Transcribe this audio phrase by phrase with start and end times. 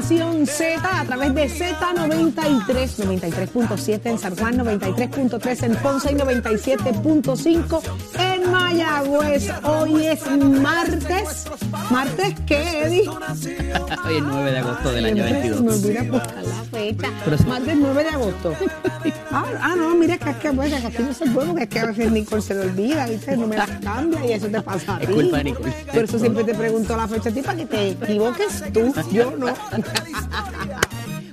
[0.00, 7.82] Nación Z a través de Z93, 93.7 en San Juan, 93.3 en Ponce y 97.5
[8.18, 9.50] en Mayagüez.
[9.62, 11.44] Hoy es martes.
[11.90, 13.08] ¿Martes qué, Eddie?
[14.06, 15.82] Hoy es 9 de agosto del año Siempre 22.
[15.84, 17.46] Me buscar la fecha.
[17.46, 18.56] Martes 9 de agosto.
[19.32, 21.68] Ah, ah, no, mira que es que bueno, que aquí no se puede porque es
[21.70, 23.36] que a veces Nicole se le olvida, ¿viste?
[23.36, 25.04] No me la cambia y eso te pasa a ti.
[25.04, 25.72] Es culpa de Nicole.
[25.92, 29.30] Por eso siempre te pregunto la fecha a ti para que te equivoques tú, yo
[29.36, 29.46] no.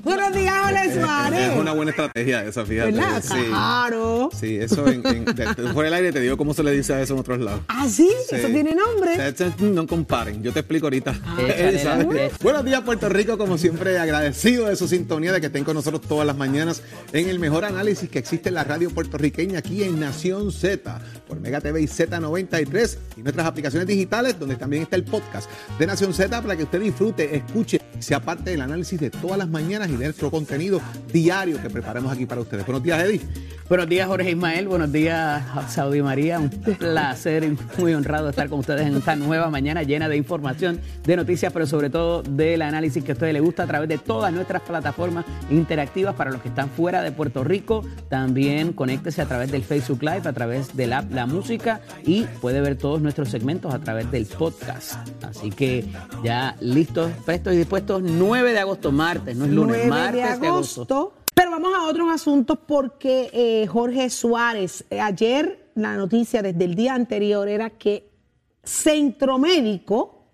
[0.08, 1.40] Buenos días, Jorge Suárez.
[1.52, 2.92] Es una buena estrategia esa, fíjate.
[2.92, 3.22] ¿Verdad?
[3.22, 3.34] Sí.
[3.50, 4.30] Claro.
[4.40, 7.02] Sí, eso en, en- de- por el aire te digo cómo se le dice a
[7.02, 7.62] eso en otros lados.
[7.68, 8.10] ¿Ah, sí?
[8.30, 8.36] Sí.
[8.38, 9.34] ¿Eso tiene nombre?
[9.60, 11.14] No comparen, yo te explico ahorita.
[11.36, 12.32] Fe.
[12.42, 13.38] Buenos días, Puerto Rico.
[13.38, 17.28] Como siempre, agradecido de su sintonía, de que estén con nosotros todas las mañanas en
[17.30, 21.60] el mejor análisis que existe en la radio puertorriqueña aquí en Nación Z, por Mega
[21.60, 26.42] TV y Z93 y nuestras aplicaciones digitales, donde también está el podcast de Nación Z
[26.42, 30.06] para que usted disfrute, escuche, sea parte del análisis de todas las mañanas y de
[30.06, 30.82] nuestro contenido
[31.12, 32.66] diario que preparamos aquí para ustedes.
[32.66, 33.22] Buenos días, Eddie.
[33.70, 34.68] Buenos días, Jorge Ismael.
[34.70, 36.40] Buenos días, Saudi María.
[36.40, 40.80] Un placer y muy honrado estar con ustedes en esta nueva mañana llena de información,
[41.04, 43.98] de noticias, pero sobre todo del análisis que a ustedes les gusta a través de
[43.98, 47.84] todas nuestras plataformas interactivas para los que están fuera de Puerto Rico.
[48.08, 52.62] También conéctese a través del Facebook Live, a través del app La Música y puede
[52.62, 54.96] ver todos nuestros segmentos a través del podcast.
[55.24, 55.84] Así que
[56.24, 57.87] ya listos, prestos y dispuestos.
[58.02, 61.14] 9 de agosto, martes, no es lunes, 9 martes de agosto.
[61.34, 66.74] Pero vamos a otros asuntos porque eh, Jorge Suárez, eh, ayer la noticia desde el
[66.76, 68.10] día anterior era que
[68.64, 70.26] Centro Médico,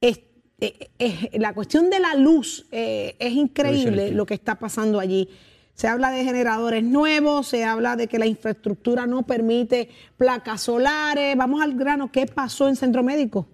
[0.00, 0.20] es-
[0.60, 5.28] eh, eh, la cuestión de la luz eh, es increíble lo que está pasando allí.
[5.74, 9.88] Se habla de generadores nuevos, se habla de que la infraestructura no permite
[10.18, 11.34] placas solares.
[11.36, 13.48] Vamos al grano, ¿qué pasó en Centro Médico?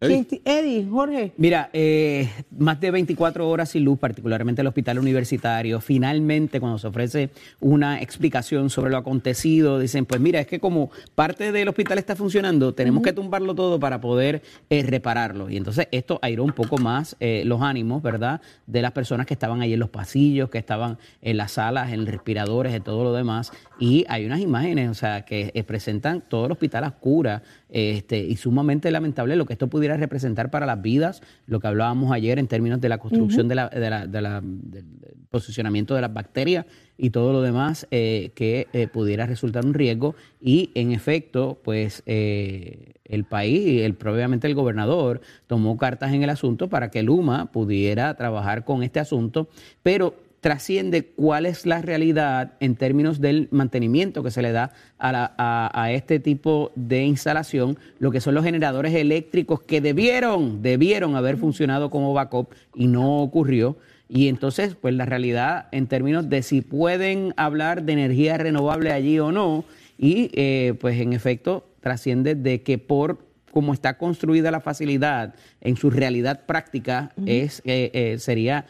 [0.00, 0.24] Eddie.
[0.26, 1.32] ¿Quién- Eddie, Jorge.
[1.36, 5.80] Mira, eh, más de 24 horas sin luz, particularmente el hospital universitario.
[5.80, 10.90] Finalmente, cuando se ofrece una explicación sobre lo acontecido, dicen, pues mira, es que como
[11.16, 15.50] parte del hospital está funcionando, tenemos que tumbarlo todo para poder eh, repararlo.
[15.50, 18.40] Y entonces esto airó un poco más eh, los ánimos, ¿verdad?
[18.66, 22.06] De las personas que estaban ahí en los pasillos, que estaban en las salas, en
[22.06, 23.50] respiradores, en todo lo demás.
[23.80, 28.36] Y hay unas imágenes, o sea, que presentan todo el hospital a oscuras este, y
[28.36, 32.46] sumamente lamentable lo que esto pudiera representar para las vidas, lo que hablábamos ayer en
[32.48, 34.84] términos de la construcción de la- de la- de la- del
[35.30, 36.64] posicionamiento de las bacterias
[36.96, 40.14] y todo lo demás eh, que eh, pudiera resultar un riesgo.
[40.40, 46.30] Y en efecto pues eh, el país el, obviamente el gobernador tomó cartas en el
[46.30, 49.48] asunto para que Luma pudiera trabajar con este asunto,
[49.82, 55.12] pero trasciende cuál es la realidad en términos del mantenimiento que se le da a,
[55.12, 60.62] la- a- a este tipo de instalación, lo que son los generadores eléctricos que debieron,
[60.62, 63.76] debieron haber funcionado como backup y no ocurrió.
[64.08, 69.18] Y entonces, pues la realidad en términos de si pueden hablar de energía renovable allí
[69.18, 69.64] o no,
[69.98, 75.76] y eh, pues en efecto trasciende de que por como está construida la facilidad en
[75.76, 78.66] su realidad práctica, es, eh, eh, sería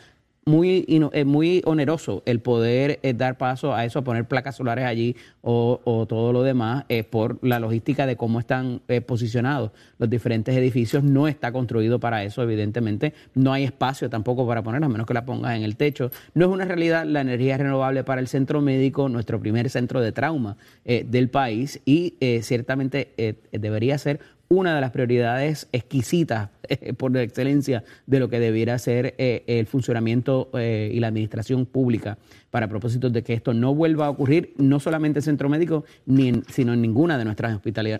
[0.48, 4.56] muy, ino- eh, muy oneroso el poder eh, dar paso a eso, a poner placas
[4.56, 9.70] solares allí o, todo lo demás eh, por la logística de cómo están eh, posicionados
[9.98, 11.04] los diferentes edificios.
[11.04, 13.12] No está construido para eso, evidentemente.
[13.34, 16.10] No hay espacio tampoco para ponerlo, a menos que la pongas en el techo.
[16.34, 20.12] No es una realidad la energía renovable para el centro médico, nuestro primer centro de
[20.12, 23.12] trauma del país y ciertamente
[23.52, 24.20] debería ser
[24.50, 29.44] una de las prioridades exquisitas eh, por la excelencia de lo que debiera ser eh,
[29.46, 32.16] el funcionamiento eh, y la administración pública
[32.50, 36.28] para propósitos de que esto no vuelva a ocurrir, no solamente en centro médico, ni
[36.28, 37.52] en- sino en ninguna de nuestras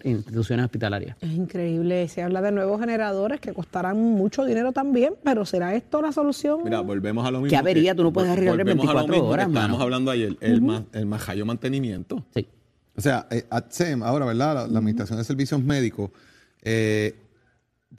[0.05, 1.17] instituciones hospitalarias.
[1.20, 2.08] Es increíble.
[2.08, 6.61] Se habla de nuevos generadores que costarán mucho dinero también, pero ¿será esto la solución?
[6.64, 7.50] Mira, volvemos a lo mismo.
[7.50, 7.94] ¿Qué avería?
[7.94, 9.82] Tú no puedes arreglar en volvemos a lo 24 mismo que horas, Estábamos mano.
[9.84, 12.25] hablando ayer, el, ma- el majayo mantenimiento.
[12.34, 12.46] Sí.
[12.96, 14.55] O sea, eh, ATSEM, ahora, ¿verdad?
[14.55, 16.11] La, la Administración de Servicios Médicos
[16.62, 17.14] eh,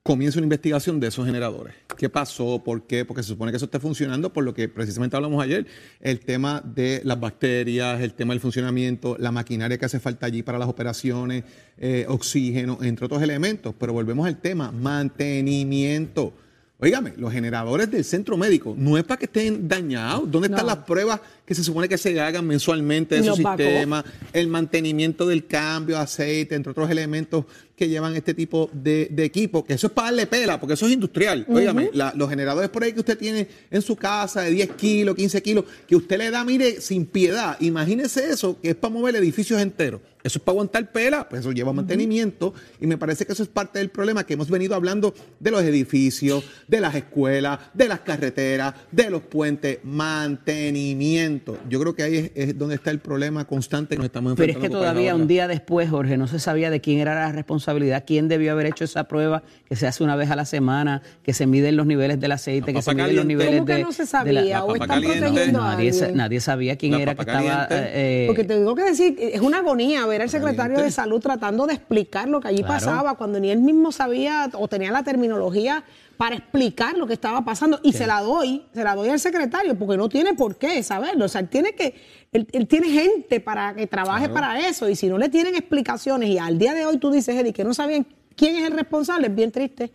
[0.03, 1.75] comienza una investigación de esos generadores.
[1.97, 2.61] ¿Qué pasó?
[2.63, 3.05] ¿Por qué?
[3.05, 5.65] Porque se supone que eso está funcionando por lo que precisamente hablamos ayer,
[5.99, 10.43] el tema de las bacterias, el tema del funcionamiento, la maquinaria que hace falta allí
[10.43, 11.43] para las operaciones,
[11.77, 13.73] eh, oxígeno, entre otros elementos.
[13.77, 16.33] Pero volvemos al tema, mantenimiento.
[16.81, 20.31] Óigame, los generadores del centro médico no es para que estén dañados.
[20.31, 23.41] ¿Dónde están las pruebas que se supone que se hagan mensualmente de Y su los
[23.41, 23.65] backup.
[23.65, 29.23] sistema, el mantenimiento del cambio, aceite, entre otros elementos que llevan este tipo de, de
[29.23, 31.45] equipo, que eso es para darle pela, porque eso es industrial.
[31.49, 35.15] Óigame, la- los generadores por ahí que usted tiene en su casa de 10 kilos,
[35.15, 37.57] 15 kilos, que usted le da, mire, sin piedad.
[37.61, 40.01] Imagínese eso, que es para mover edificios enteros.
[40.21, 43.47] Eso es para aguantar pela, pues eso lleva mantenimiento y me parece que eso es
[43.47, 48.01] parte del problema que hemos venido hablando de los edificios, de las escuelas, de las
[48.01, 51.38] carreteras, de los puentes, mantenimiento.
[51.69, 54.51] Yo creo que ahí es, es donde está el problema constante que nos estamos Pero
[54.51, 54.79] es enfrentando.
[54.79, 58.27] que todavía un día después, Jorge, no se sabía de quién era la responsabilidad, quién
[58.27, 61.47] debió haber hecho esa prueba que se hace una vez a la semana, que se
[61.47, 63.83] miden los niveles del aceite, La que se miden los niveles ¿Cómo que de...
[63.83, 64.41] no se de sabía?
[64.59, 65.19] la- ¿O están caliente.
[65.19, 66.17] protegiendo a nadie, sa- alguien?
[66.17, 67.67] nadie sabía quién La era que estaba...
[67.67, 67.91] caliente.
[67.93, 70.83] eh, Porque te tengo que decir, es una agonía ver al secretario Caliente.
[70.83, 72.73] de salud tratando de explicar lo que allí Claro.
[72.73, 75.83] pasaba, cuando ni él mismo sabía o tenía la terminología
[76.17, 77.79] para explicar lo que estaba pasando.
[77.81, 81.28] Y se la doy, se la doy al secretario, porque no tiene por qué saberlo.
[81.29, 81.93] O sea, él tiene que,
[82.31, 84.33] él, él tiene gente para que trabaje Claro.
[84.33, 84.89] para eso.
[84.89, 87.63] Y si no le tienen explicaciones, y al día de hoy tú dices, Eric, que
[87.63, 88.05] no sabían
[88.35, 89.91] quién es el responsable, es bien triste.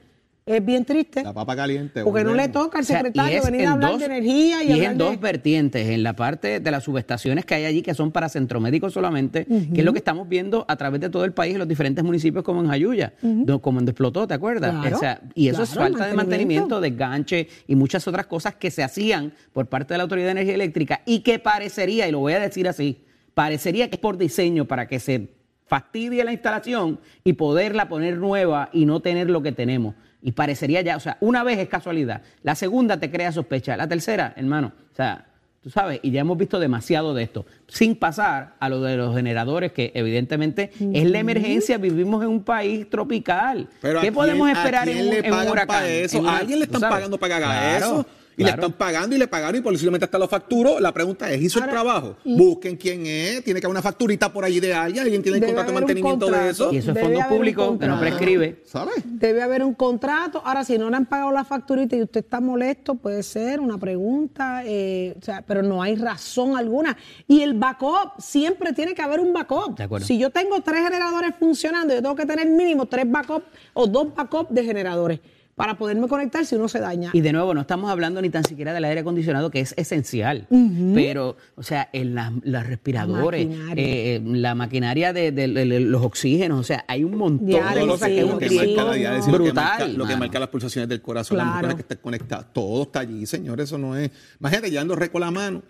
[0.47, 1.23] Es bien triste.
[1.25, 2.05] La papa caliente.
[2.05, 4.63] Porque no le toca al O sea, secretario venir en a hablar dos- de energía
[4.63, 7.65] y, y es en de- dos vertientes, en la parte de las subestaciones que hay
[7.65, 11.01] allí, que son para centro médico solamente, que es lo que estamos viendo a través
[11.01, 14.27] de todo el país, en los diferentes municipios como en Jayuya, do- como en Explotó,
[14.27, 14.73] ¿te acuerdas?
[14.83, 16.77] Claro, O sea, y eso es falta de mantenimiento.
[16.77, 20.33] mantenimiento, desganche y muchas otras cosas que se hacían por parte de la Autoridad de
[20.33, 23.03] Energía Eléctrica y que parecería, y lo voy a decir así,
[23.33, 25.31] parecería que es por diseño para que se
[25.67, 29.95] fastidie la instalación y poderla poner nueva y no tener lo que tenemos.
[30.27, 33.87] Y parecería ya, o sea, una vez es casualidad, la segunda te crea sospecha, la
[33.87, 35.27] tercera, hermano, o sea,
[35.63, 39.15] tú sabes, y ya hemos visto demasiado de esto, sin pasar a lo de los
[39.15, 43.69] generadores, que evidentemente es la emergencia, vivimos en un país tropical.
[43.83, 45.67] Pero ¿Qué ¿a podemos quién- esperar en un, le en un pagan huracán?
[45.77, 46.17] para eso?
[46.17, 48.07] En una- a alguien le están pagando para que haga Claro, eso.
[48.37, 50.81] Y le están pagando y le pagaron y posiblemente hasta lo facturó.
[50.81, 52.17] La pregunta es, ¿hizo Ahora, el trabajo?
[52.25, 53.45] Busquen quién es.
[53.45, 55.05] Tiene que haber una facturita por allí de alguien.
[55.05, 56.73] Alguien tiene el Debe contrato de mantenimiento de eso.
[56.73, 58.63] Y eso es Debe fondo público que no prescribe.
[58.65, 58.97] ¿Sabes?
[59.05, 60.43] Debe haber un contrato.
[60.45, 63.79] Ahora, si no le han pagado la facturita y usted está molesto, puede ser una
[63.79, 66.97] pregunta, eh, o sea, pero no hay razón alguna.
[67.29, 69.77] Y el backup, siempre tiene que haber un backup.
[69.77, 70.07] De acuerdo.
[70.07, 74.15] Si yo tengo tres generadores funcionando, yo tengo que tener mínimo tres backups o dos
[74.15, 75.21] backups de generadores
[75.55, 77.11] para poderme conectar si uno se daña.
[77.13, 80.47] Y de nuevo, no estamos hablando ni tan siquiera del aire acondicionado, que es esencial.
[80.95, 83.85] Pero, o sea, en las, las respiradores, maquinaria.
[83.87, 87.83] eh, la maquinaria de, de- de- de los oxígenos, o sea, hay un montón Diario,
[87.83, 89.65] de cosas que, que riesgo marca la diálisis, lo que brutal.
[89.65, 91.57] marca, lo que marca las pulsaciones del corazón, las Claro.
[91.61, 94.11] personas que están conectadas, todo está allí, señores, eso no es.
[94.41, 95.63] Imagínate llevando récord la mano.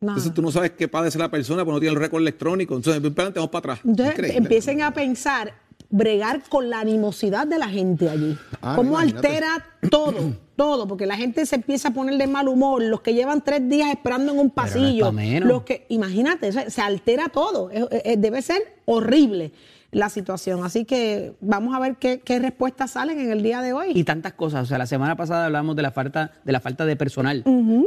[0.00, 0.14] Nada.
[0.14, 2.74] Entonces tú no sabes qué padece la persona porque no tiene el récord electrónico.
[2.74, 3.80] Entonces, vamos para atrás.
[3.84, 5.54] Entonces empiecen a pensar,
[5.92, 8.36] bregar con la animosidad de la gente allí.
[8.60, 9.26] Ah, ¿Cómo imagínate.
[9.28, 10.14] altera todo?
[10.54, 13.66] Todo, porque la gente se empieza a poner de mal humor, los que llevan tres
[13.68, 15.10] días esperando en un no pasillo,
[15.40, 19.50] los que, imagínate, se altera todo, Es- es- debe ser horrible
[19.92, 20.64] la situación.
[20.64, 23.92] Así que vamos a ver qué, qué respuestas salen en el día de hoy.
[23.94, 24.62] Y tantas cosas.
[24.62, 27.44] O sea, la semana pasada hablamos de la falta, de la falta de personal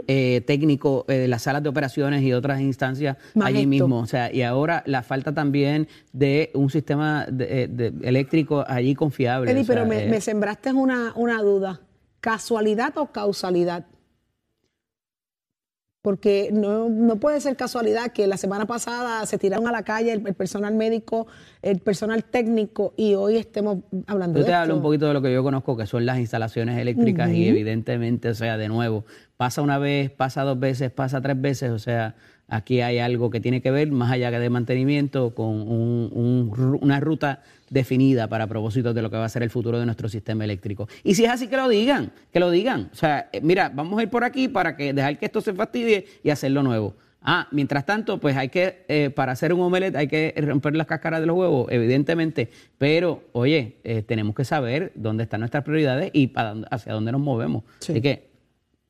[0.07, 3.99] eh, técnico eh, de las salas de operaciones y otras instancias allí mismo.
[3.99, 8.93] O sea, y ahora la falta también de un sistema de- eh, de- eléctrico allí
[8.93, 9.51] confiable.
[9.51, 11.81] O sea, pero me, eh, me sembraste una, una duda.
[12.21, 13.85] ¿Casualidad o causalidad?
[16.05, 20.13] Porque no, no puede ser casualidad que la semana pasada se tiraron a la calle
[20.13, 21.25] el, el personal médico,
[21.63, 25.23] el personal técnico y hoy estemos hablando Yo de te hablo un poquito de lo
[25.23, 29.03] que yo conozco, que son las instalaciones eléctricas y evidentemente, o sea, de nuevo,
[29.35, 32.13] pasa una vez, pasa dos veces, pasa tres veces, o sea,
[32.47, 36.51] aquí hay algo que tiene que ver, más allá que de mantenimiento, con un- un
[36.51, 39.85] ru- una ruta definida para propósitos de lo que va a ser el futuro de
[39.85, 40.87] nuestro sistema eléctrico.
[41.03, 42.89] Y si es así, que lo digan, que lo digan.
[42.93, 45.53] O sea, eh, mira, vamos a ir por aquí para que dejar que esto se
[45.53, 46.95] fastidie y hacerlo nuevo.
[47.27, 50.85] Ah, mientras tanto, pues hay que, eh, para hacer un omelette hay que romper las
[50.85, 56.11] cáscaras de los huevos, evidentemente, pero oye, eh, tenemos que saber dónde están nuestras prioridades
[56.13, 57.63] y para hacia dónde nos movemos.
[57.79, 57.93] Sí.
[57.93, 58.34] Así que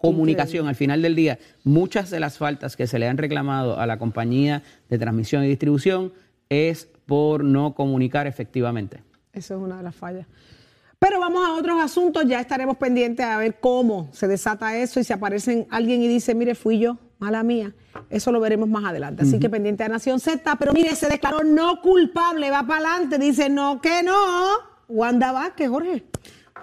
[0.06, 3.86] comunicación, al final del día, muchas de las faltas que se le han reclamado a
[3.86, 6.14] la compañía de transmisión y distribución
[6.50, 9.04] es por no comunicar efectivamente.
[9.34, 10.28] Eso es una de las fallas.
[10.98, 15.04] Pero vamos a otros asuntos, ya estaremos pendientes a ver cómo se desata eso y
[15.04, 17.74] si aparece alguien y dice, mire, fui yo, mala mía.
[18.10, 19.24] Eso lo veremos más adelante.
[19.24, 23.20] Así que pendiente a Nación Z, pero mire, se declaró no culpable, va para adelante,
[23.20, 24.16] dice no, que no.
[24.88, 26.06] Wanda Vázquez, Jorge.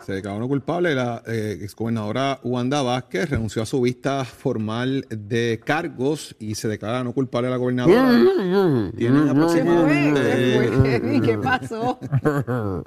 [0.05, 0.95] Se declaró no culpable.
[0.95, 7.05] La eh, exgobernadora Wanda Vázquez renunció a su vista formal de cargos y se declara
[7.05, 8.91] no culpable a la gobernadora.
[8.97, 11.21] Tienen aproximadamente.
[11.25, 11.99] ¿Qué pasó?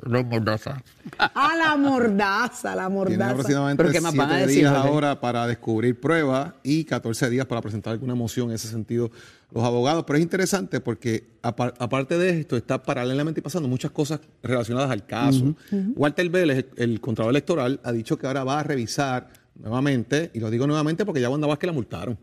[0.05, 0.81] La mordaza.
[1.17, 3.31] Ah, la mordaza, la Tienen mordaza.
[3.31, 4.89] aproximadamente ¿Pero qué más van a siete decir, días Jorge?
[4.89, 9.11] ahora para descubrir pruebas y 14 días para presentar alguna moción en ese sentido
[9.55, 10.03] los abogados.
[10.05, 15.05] Pero es interesante porque apar- aparte de esto está paralelamente pasando muchas cosas relacionadas al
[15.07, 15.55] caso.
[15.95, 20.39] Walter Vélez, el, el contralor electoral, ha dicho que ahora va a revisar nuevamente, y
[20.41, 22.17] lo digo nuevamente porque ya Wanda Vázquez la multaron.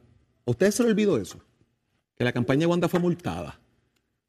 [0.46, 1.38] ¿A ustedes se le olvidó eso?
[2.14, 3.58] Que la campaña de Wanda fue multada.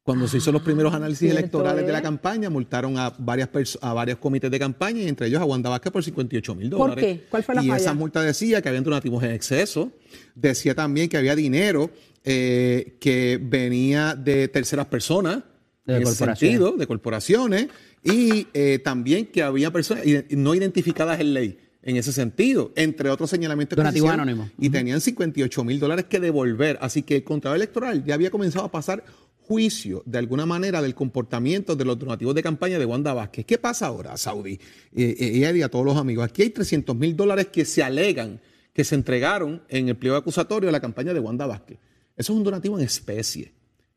[0.04, 2.04] Cuando se hizo los primeros análisis cierto electorales de la es.
[2.04, 3.48] campaña, multaron a varias
[3.80, 6.78] a varios comités de campaña y entre ellos a Wanda Vázquez por 58 mil ¿Por
[6.90, 7.04] dólares.
[7.04, 7.24] qué?
[7.30, 7.80] ¿Cuál fue la y falla?
[7.80, 9.92] esa multa decía que habían donativos en exceso,
[10.34, 11.90] decía también que había dinero
[12.22, 15.42] eh, que venía de terceras personas,
[15.86, 16.38] De en ese corporaciones.
[16.38, 17.68] sentido, de corporaciones,
[18.02, 21.58] y eh, también que había personas no identificadas en ley.
[21.86, 24.50] En ese sentido, entre otros señalamientos que se Donativos hicieron, anónimos.
[24.58, 26.78] y tenían 58 mil dólares que devolver.
[26.80, 29.04] Así que el Contralor Electoral ya había comenzado a pasar
[29.46, 33.44] juicio de alguna manera del comportamiento de los donativos de campaña de Wanda Vázquez.
[33.44, 34.54] ¿Qué pasa ahora, Saudi?
[34.94, 36.24] Eh, eh, y Eddie, a todos los amigos.
[36.24, 38.40] Aquí hay 300 mil dólares que se alegan
[38.74, 41.78] que se entregaron en el pliego acusatorio de la campaña de Wanda Vázquez.
[42.16, 43.52] Eso es un donativo en especie.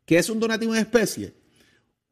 [0.06, 1.34] ¿Qué es un donativo en especie?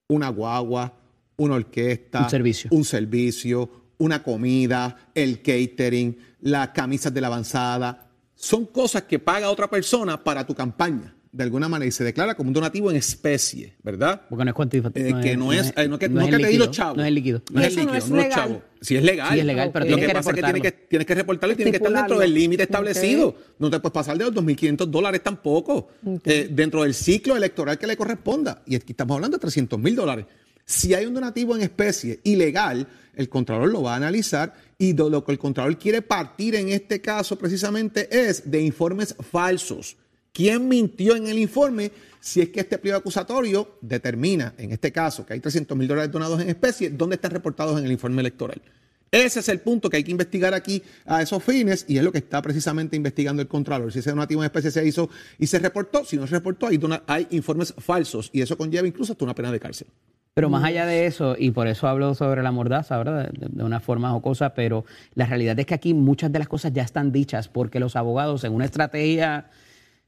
[0.07, 0.97] Una guagua,
[1.37, 2.69] una orquesta, Un servicio.
[2.73, 8.11] un servicio, una comida, el catering, las camisas de la avanzada.
[8.33, 12.35] Son cosas que paga otra persona para tu campaña, de alguna manera, y se declara
[12.35, 14.21] como un donativo en especie, ¿verdad?
[14.29, 15.19] Porque no es cuantificativo.
[15.19, 16.97] Eh, que no es, no que, no es que te di líquido, los chavos.
[16.97, 17.41] No es el líquido.
[17.51, 18.39] No es el no líquido, es no es legal.
[18.39, 18.61] chavo.
[18.81, 19.33] Si es legal.
[19.33, 20.87] Sí, es legal, pero Lo tienes que que pasa es que tienes que, reportarlo.
[20.87, 23.35] tienes que reportarlo y tienes que estar dentro del límite establecido.
[23.59, 25.89] No te puedes pasar de los 2.500 dólares tampoco.
[26.23, 28.61] eh, dentro del ciclo electoral que le corresponda.
[28.65, 30.25] Y aquí estamos hablando de 300 mil dólares.
[30.65, 35.09] Si hay un donativo en especie ilegal, el Contralor lo va a analizar y de
[35.09, 39.97] lo que el Contralor quiere partir en este caso precisamente es de informes falsos.
[40.35, 41.93] ¿Quién mintió en el informe?
[42.19, 46.11] Si es que este pliego acusatorio determina, en este caso, que hay 300 mil dólares
[46.11, 48.61] donados en especie, ¿dónde están reportados en el informe electoral?
[49.09, 52.11] Ese es el punto que hay que investigar aquí a esos fines y es lo
[52.11, 53.93] que está precisamente investigando el Contralor.
[53.93, 56.81] Si ese donativo en especie se hizo y se reportó, si no se reportó, hay,
[57.07, 59.87] hay informes falsos y eso conlleva incluso hasta una pena de cárcel.
[60.33, 63.31] Pero más allá de eso, y por eso hablo sobre la mordaza, ¿verdad?
[63.31, 66.73] De, de una forma jocosa, pero la realidad es que aquí muchas de las cosas
[66.73, 69.49] ya están dichas porque los abogados en una estrategia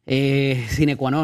[0.10, 0.66] eh,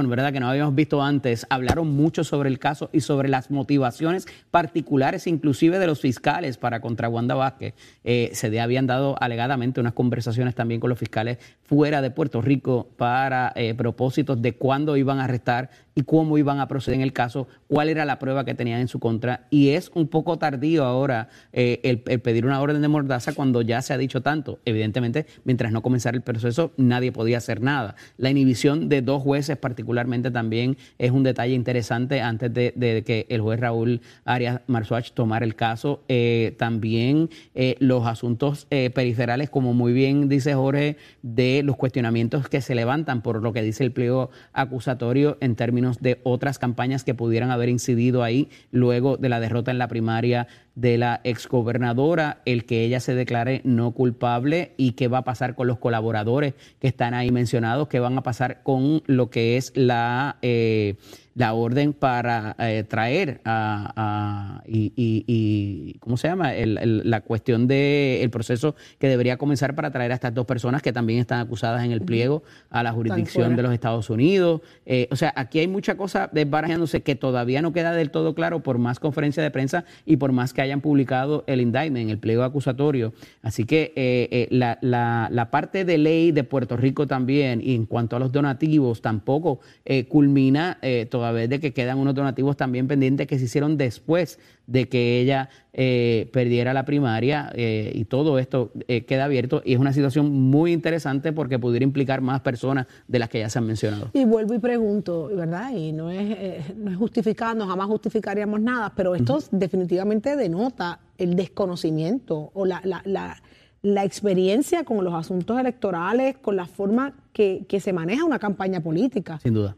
[0.07, 0.33] ¿verdad?
[0.33, 5.25] Que no habíamos visto antes, hablaron mucho sobre el caso y sobre las motivaciones particulares,
[5.25, 7.73] inclusive de los fiscales para contra Wanda Vázquez.
[8.03, 12.89] Eh, se habían dado alegadamente unas conversaciones también con los fiscales fuera de Puerto Rico
[12.97, 17.13] para eh, propósitos de cuándo iban a arrestar y cómo iban a proceder en el
[17.13, 19.47] caso, cuál era la prueba que tenían en su contra.
[19.49, 23.81] Y es un poco tardío ahora eh, el, pedir una orden de mordaza cuando ya
[23.81, 24.59] se ha dicho tanto.
[24.65, 27.95] Evidentemente, mientras no comenzara el proceso, nadie podía hacer nada.
[28.17, 33.41] La inhibición de dos jueces particularmente también es un detalle interesante antes de, que el
[33.41, 36.03] juez Raúl Arias Marzuach tomara el caso.
[36.07, 42.61] Eh, también eh, los asuntos periferales, como muy bien dice Jorge, de los cuestionamientos que
[42.61, 47.13] se levantan por lo que dice el pliego acusatorio en términos de otras campañas que
[47.13, 52.65] pudieran haber incidido ahí luego de la derrota en la primaria de la exgobernadora, el
[52.65, 56.87] que ella se declare no culpable y qué va a pasar con los colaboradores que
[56.87, 60.95] están ahí mencionados, qué van a pasar con lo que es la, eh,
[61.35, 66.53] la orden para eh, traer a, a- y, y- y- ¿cómo se llama?
[66.53, 70.81] El- el- la cuestión del proceso que debería comenzar para traer a estas dos personas
[70.81, 74.61] que también están acusadas en el pliego a la jurisdicción de los Estados Unidos.
[74.85, 78.61] Eh, o sea, aquí hay mucha cosa desbarajándose que todavía no queda del todo claro
[78.61, 82.43] por más conferencia de prensa y por más que hayan publicado el indictment, el pliego
[82.43, 83.13] acusatorio.
[83.41, 87.85] Así que eh, eh, la, la- parte de ley de Puerto Rico también, y en
[87.85, 90.79] cuanto a los donativos, tampoco eh, culmina
[91.09, 95.19] toda vez de que quedan unos donativos también pendientes que se hicieron después de que
[95.19, 99.91] ella eh, perdiera la primaria eh, y todo esto eh, queda abierto y es una
[99.91, 104.09] situación muy interesante porque pudiera implicar más personas de las que ya se han mencionado.
[104.13, 105.71] Y vuelvo y pregunto, ¿verdad?
[105.75, 111.35] Y no es, eh, no es justificando, jamás justificaríamos nada, pero esto definitivamente denota el
[111.35, 113.41] desconocimiento o la, la, la,
[113.81, 118.79] la experiencia con los asuntos electorales, con la forma que, que se maneja una campaña
[118.79, 119.39] política.
[119.39, 119.75] Sin duda.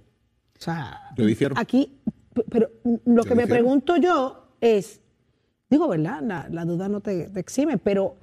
[0.59, 1.55] O sea, Yo difiero.
[1.57, 1.97] aquí,
[2.49, 2.69] pero
[3.05, 4.99] lo que me pregunto yo es,
[5.69, 6.21] digo, ¿verdad?
[6.23, 8.15] La, la duda no te, te exime, pero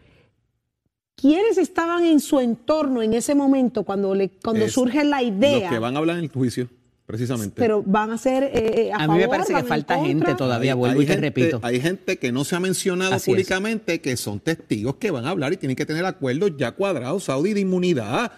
[1.17, 5.61] ¿quiénes estaban en su entorno en ese momento cuando, le, cuando Es surge la idea?
[5.61, 6.69] Los que van a hablar en el juicio,
[7.07, 7.55] precisamente.
[7.57, 10.09] Pero van a ser eh, a, A mí me parece que falta contra.
[10.09, 11.61] gente todavía, vuelvo y te gente, repito.
[11.62, 13.35] Hay gente que no se ha mencionado Así es.
[13.35, 17.25] públicamente que son testigos que van a hablar y tienen que tener acuerdos ya cuadrados,
[17.25, 18.33] Saudi, de inmunidad.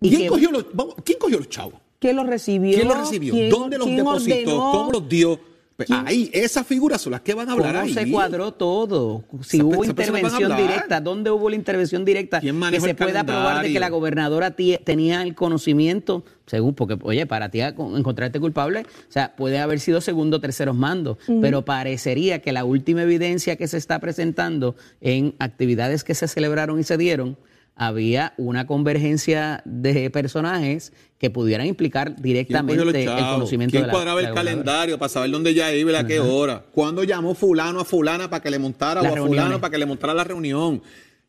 [0.00, 1.74] ¿Y ¿Quién cogió, los, vamos, ¿Quién cogió los chavos?
[1.98, 2.76] ¿Quién los recibió?
[2.76, 3.34] ¿Quién los recibió?
[3.34, 4.34] ¿Quién- ¿Dónde los depositó?
[4.36, 4.70] ordenó?
[4.70, 5.40] ¿Cómo los dio?
[5.78, 6.08] Pues ¿Quién?
[6.08, 7.94] ahí, esas figuras son las que van a hablar ¿Cómo ahí.
[7.94, 9.22] se cuadró todo?
[9.42, 12.40] Si Esa- hubo intervención directa, ¿dónde hubo la intervención directa?
[12.40, 17.26] ¿Quién que se pueda probar de que la gobernadora tenía el conocimiento, según, porque, oye,
[17.26, 22.42] para ti encontrarte culpable, o sea, puede haber sido segundo o terceros mandos, pero parecería
[22.42, 26.96] que la última evidencia que se está presentando en actividades que se celebraron y se
[26.96, 27.36] dieron,
[27.78, 33.86] había una convergencia de personajes que pudieran implicar ¿Quién cogió directamente el conocimiento ¿Quién de
[33.86, 36.64] la cuadraba el la calendario para saber dónde ella iba y a qué hora?
[36.72, 39.78] ¿Cuándo llamó fulano a fulana para que le montara Las o a fulano para que
[39.78, 40.82] le montara la reunión?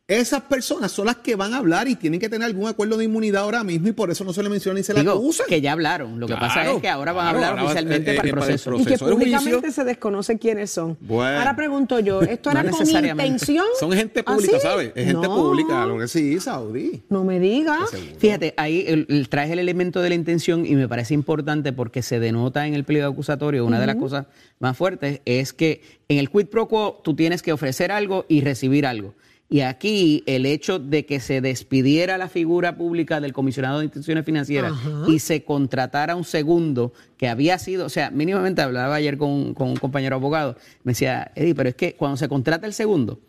[0.10, 3.06] Esas personas son las que van a hablar y tienen que tener algún acuerdo de
[3.06, 5.44] inmunidad ahora mismo y por eso no se le menciona ni se le Digo, acusa.
[5.48, 6.20] que ya hablaron.
[6.20, 8.46] Lo que pasa es que ahora van a hablar oficialmente eh, para el eh, para
[8.48, 8.76] el proceso.
[8.80, 10.98] Y que públicamente se desconoce quiénes son.
[11.00, 11.38] Bueno.
[11.38, 13.66] Ahora pregunto yo, ¿esto No era con intención?
[13.80, 14.62] Son gente ¿Ah, pública, sí?
[14.64, 14.88] ¿sabes?
[14.96, 17.04] Es gente No, pública, lo que sí, Saudí.
[17.10, 17.92] No me digas.
[18.18, 22.02] Fíjate, ahí el- el- traes el elemento de la intención y me parece importante porque
[22.02, 24.26] se denota en el pliego acusatorio, una de las cosas
[24.60, 28.42] más fuertes es que en el quid pro quo tú tienes que ofrecer algo y
[28.42, 29.14] recibir algo.
[29.50, 34.24] Y aquí el hecho de que se despidiera la figura pública del comisionado de instituciones
[34.24, 34.74] financieras
[35.08, 39.68] y se contratara un segundo que había sido, o sea, mínimamente hablaba ayer con, con
[39.68, 43.20] un compañero abogado, me decía, Eddie, pero es que cuando se contrata el segundo,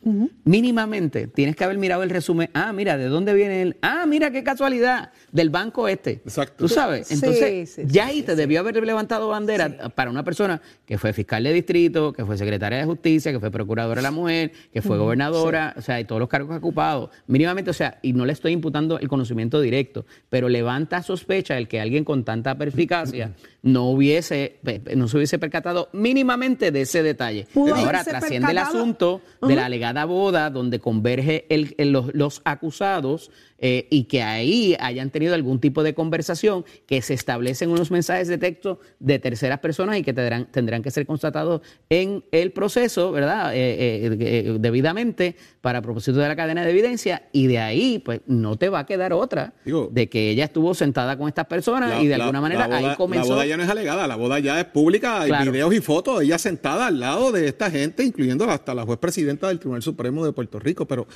[0.45, 3.77] mínimamente tienes que haber mirado el resumen, ah, mira, ¿de dónde viene él?
[3.83, 6.13] Ah, mira, qué casualidad, del banco este.
[6.25, 6.55] Exacto.
[6.59, 10.63] Tú sabes, entonces sí, ya sí, ahí te debió haber levantado bandera para una persona
[10.87, 14.13] que fue fiscal de distrito, que fue secretaria de justicia, que fue procuradora de la
[14.13, 17.11] mujer, que fue gobernadora, o sea, y todos los cargos ocupados.
[17.27, 21.67] Mínimamente, o sea, y no le estoy imputando el conocimiento directo, pero levanta sospecha el
[21.67, 24.59] que alguien con tanta perspicacia no hubiese,
[24.97, 27.47] no se hubiese percatado mínimamente de ese detalle.
[27.52, 32.40] Pudo Ahora trasciende el asunto de la alegada boda donde converge el- el- los, los
[32.45, 33.31] acusados
[33.62, 38.26] eh, y que ahí hayan tenido algún tipo de conversación que se establecen unos mensajes
[38.29, 43.12] de texto de terceras personas y que tendrán, tendrán que ser constatados en el proceso,
[43.12, 43.55] ¿verdad?
[43.55, 43.59] Eh,
[44.07, 48.57] eh, eh, debidamente para propósito de la cadena de evidencia y de ahí pues no
[48.57, 52.02] te va a quedar otra Digo, de que ella estuvo sentada con estas personas La-
[52.02, 53.35] y de la- alguna manera la boda, ahí comenzó.
[53.50, 55.52] Ya no es alegada, la boda ya es pública, hay Claro.
[55.52, 59.49] videos y fotos, ella sentada al lado de esta gente, incluyendo hasta la juez presidenta
[59.49, 61.06] del Tribunal Supremo de Puerto Rico, pero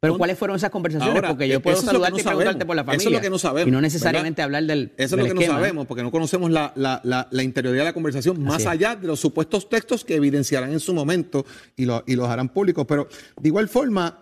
[0.00, 1.14] Pero ¿cuáles fueron esas conversaciones?
[1.14, 2.66] Ahora, Porque yo puedo saludarte no y preguntarte sabemos.
[2.66, 3.18] por la Eso es familia.
[3.18, 4.44] lo que no sabemos, Y no necesariamente ¿verdad?
[4.58, 7.42] hablar del Eso es lo que no sabemos, porque no conocemos la, la, la, la
[7.44, 8.66] interioridad de la conversación, más es.
[8.66, 12.48] allá de los supuestos textos que evidenciarán en su momento y, lo- y los harán
[12.48, 12.84] públicos.
[12.88, 13.06] Pero
[13.40, 14.18] de igual forma,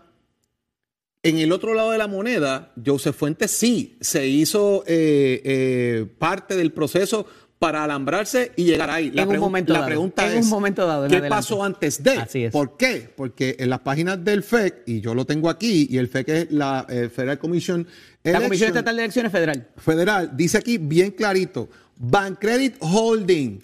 [1.23, 6.57] en el otro lado de la moneda, Joseph Fuentes sí se hizo eh, eh, parte
[6.57, 7.27] del proceso
[7.61, 9.11] para alambrarse y llegar ahí.
[9.11, 9.89] La, En un momento la dado.
[9.91, 11.37] pregunta En es, un momento dado, en ¿qué adelante.
[11.37, 12.13] pasó antes de?
[12.13, 12.53] Así es.
[12.53, 13.13] ¿Por qué?
[13.15, 16.51] Porque en las páginas del FEC, y yo lo tengo aquí, y el FEC es
[16.51, 17.87] la eh, Federal Commission
[18.23, 19.69] La Comisión Estatal de Elecciones Federal.
[19.77, 23.63] Federal, dice aquí bien clarito, Bancredit Holding,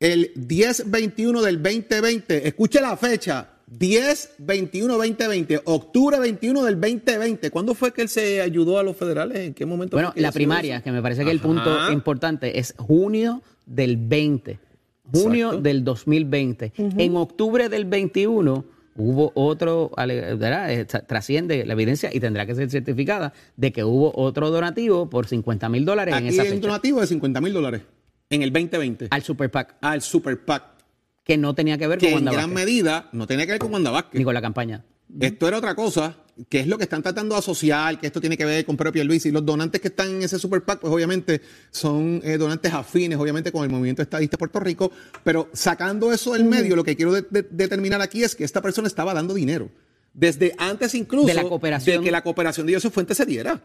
[0.00, 7.50] el 10-21 del 2020, escuche la fecha, 10-21-2020, octubre 21 del 2020.
[7.50, 9.38] ¿Cuándo fue que él se ayudó a los federales?
[9.38, 9.96] ¿En qué momento?
[9.96, 10.84] Bueno, la primaria, eso?
[10.84, 11.46] que me parece que el Ajá.
[11.46, 14.58] punto importante es junio del 20.
[15.12, 15.62] Junio Exacto.
[15.62, 16.72] del 2020.
[16.76, 18.64] En octubre del 21
[18.96, 20.72] hubo otro, ¿verdad?
[20.72, 25.10] Eh, tra- trasciende la evidencia y tendrá que ser certificada de que hubo otro donativo
[25.10, 27.82] por 50 mil dólares en Aquí esa hay un fecha donativo de 50 mil dólares
[28.30, 30.62] en el 2020 al Super PAC, al Super PAC,
[31.24, 33.52] que no tenía que ver que con en Wanda gran Vázquez, medida no tenía que
[33.52, 34.18] ver con Wanda Vázquez.
[34.18, 34.84] ni con la campaña.
[35.20, 36.16] Esto era otra cosa,
[36.48, 38.90] que es lo que están tratando de asociar, que esto tiene que ver con Pedro
[38.92, 39.30] Pierluisi.
[39.30, 43.52] Los donantes que están en ese super PAC, pues obviamente son eh, donantes afines, obviamente,
[43.52, 44.90] con el movimiento estadista de Puerto Rico,
[45.22, 48.60] pero sacando eso del medio, lo que quiero de- de- determinar aquí es que esta
[48.62, 49.70] persona estaba dando dinero.
[50.14, 51.98] Desde antes incluso De la cooperación.
[51.98, 53.60] de que la cooperación de Joseph Fuentes se diera.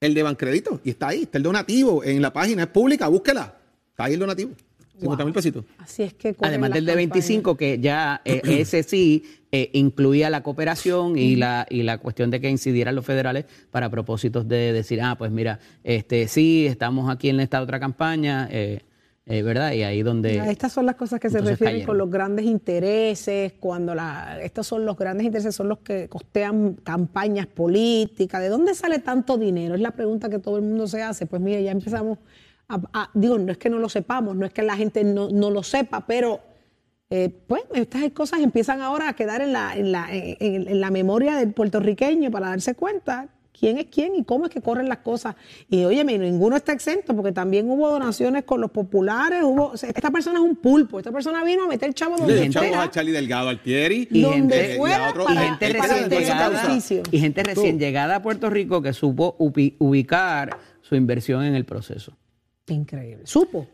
[0.00, 0.80] El de Bancrédito.
[0.84, 3.58] Y está ahí, está el donativo en la página, es pública, búsquela.
[3.90, 4.52] Está ahí el donativo.
[5.00, 5.64] 50 mil pesitos.
[5.78, 7.10] Así es que Además del de campañas.
[7.12, 12.30] 25, que ya eh, ese sí eh, incluía la cooperación y la, y la cuestión
[12.30, 17.10] de que incidieran los federales para propósitos de decir, ah, pues mira, este sí, estamos
[17.10, 18.84] aquí en esta otra campaña, eh,
[19.26, 19.72] eh, ¿verdad?
[19.72, 20.34] Y ahí donde...
[20.34, 21.86] Ya, Estas son las cosas que se refieren cayeron.
[21.86, 26.74] con los grandes intereses, cuando la, estos son los grandes intereses, son los que costean
[26.74, 28.40] campañas políticas.
[28.40, 29.74] ¿De dónde sale tanto dinero?
[29.74, 31.26] Es la pregunta que todo el mundo se hace.
[31.26, 32.18] Pues mire, ya empezamos
[32.70, 35.28] a, a- digo, no es que no lo sepamos, no es que la gente no,
[35.30, 36.40] no lo sepa, pero
[37.10, 40.90] eh, pues estas cosas empiezan ahora a quedar en la, en la, en, en- la
[40.90, 44.98] memoria del puertorriqueño para darse cuenta quién es quién y cómo es que corren las
[44.98, 45.34] cosas.
[45.68, 49.90] Y oye, ninguno está exento porque también hubo donaciones con los populares, hubo, o sea,
[49.90, 52.76] esta persona es un pulpo, esta persona vino a meter chavo Le donde dio chavos
[52.76, 54.08] a Charlie Delgado Altieri.
[54.10, 56.78] Y donde gente- fuera y gente recién llegada,
[57.12, 61.64] y gente recién llegada a Puerto Rico que supo ubi- ubicar su inversión en el
[61.66, 62.16] proceso.
[62.74, 63.26] Increíble.
[63.26, 63.66] Supo.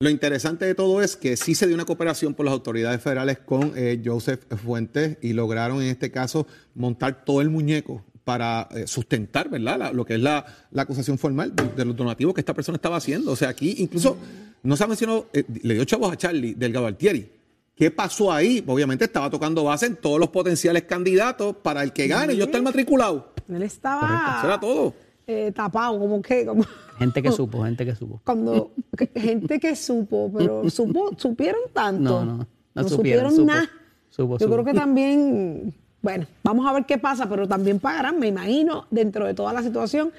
[0.00, 3.38] Lo interesante de todo es que sí se dio una cooperación por las autoridades federales
[3.40, 6.46] con eh, Joseph Fuentes y lograron en este caso
[6.76, 9.76] montar todo el muñeco para eh, sustentar, ¿verdad?
[9.78, 12.76] La- lo que es la, la acusación formal de, de los donativos que esta persona
[12.76, 13.32] estaba haciendo.
[13.32, 14.16] O sea, aquí incluso
[14.62, 17.32] no se ha mencionado, eh, le dio chavos a Charlie Delgado Altieri.
[17.74, 18.62] ¿Qué pasó ahí?
[18.66, 22.36] Obviamente estaba tocando base en todos los potenciales candidatos para el que gane.
[22.36, 23.32] Yo estar matriculado.
[23.48, 24.94] Él Eso era estaba todo.
[25.28, 26.64] Eh, tapado, como que, como
[26.98, 28.20] Gente que supo, gente que supo.
[28.24, 28.72] cuando
[29.14, 32.02] gente que supo, pero supo, supieron tanto.
[32.02, 33.68] No, no, no No, supieron, nada.
[34.08, 34.52] Supo, Yo supo.
[34.54, 39.26] creo que también, bueno, vamos a ver qué pasa, pero también pagarán, me imagino, dentro
[39.26, 40.10] de toda la situación.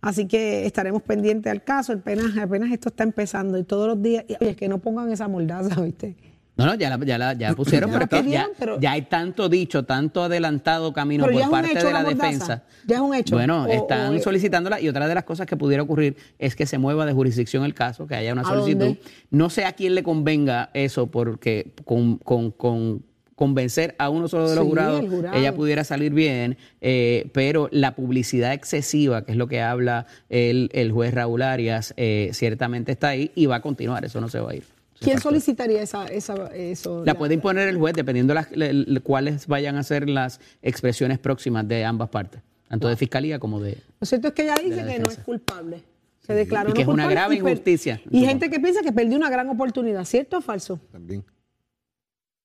[0.00, 1.92] Así que estaremos pendientes al caso.
[1.94, 4.24] Apenas, apenas esto está empezando y todos los días.
[4.28, 6.14] y, Oye, que no pongan esa mordaza, ¿viste?
[6.58, 9.48] No, no, ya la, ya la, ya pusieron, Ya pero ya, pero- ya hay tanto
[9.48, 12.64] dicho, tanto adelantado camino por parte hecho de la defensa.
[12.84, 13.36] Ya es un hecho.
[13.36, 16.66] Bueno, O- están o- solicitándola y otra de las cosas que pudiera ocurrir es que
[16.66, 18.78] se mueva de jurisdicción el caso, que haya una ¿A solicitud.
[18.86, 19.00] dónde?
[19.30, 23.04] No sé a quién le convenga eso, porque con, con- con
[23.36, 25.36] convencer a uno solo de los Sí, jurados, el jurado.
[25.38, 30.70] ella pudiera salir bien, eh, pero la publicidad excesiva, que es lo que habla el,
[30.72, 34.40] el juez Raúl Arias, eh, ciertamente está ahí y va a continuar, eso no se
[34.40, 34.64] va a ir.
[35.00, 37.04] ¿Quién solicitaría esa, esa, eso?
[37.04, 41.18] La puede imponer el juez dependiendo las, le- le- cuáles vayan a ser las expresiones
[41.18, 43.78] próximas de ambas partes, tanto de fiscalía como de...
[44.00, 45.82] Lo cierto es que ella dice que no es culpable.
[46.20, 48.02] Se declaró Y que no es una culpable grave y per- injusticia.
[48.10, 50.78] Y gente que piensa que perdió una gran oportunidad, ¿cierto o falso?
[50.92, 51.24] También.